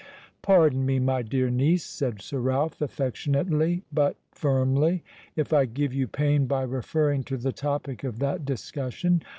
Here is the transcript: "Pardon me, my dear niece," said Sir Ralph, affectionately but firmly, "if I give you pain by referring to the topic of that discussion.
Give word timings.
"Pardon 0.41 0.83
me, 0.83 0.97
my 0.97 1.21
dear 1.21 1.51
niece," 1.51 1.83
said 1.83 2.23
Sir 2.23 2.39
Ralph, 2.39 2.81
affectionately 2.81 3.83
but 3.93 4.15
firmly, 4.31 5.03
"if 5.35 5.53
I 5.53 5.65
give 5.65 5.93
you 5.93 6.07
pain 6.07 6.47
by 6.47 6.63
referring 6.63 7.21
to 7.25 7.37
the 7.37 7.51
topic 7.53 8.03
of 8.03 8.17
that 8.17 8.43
discussion. 8.43 9.21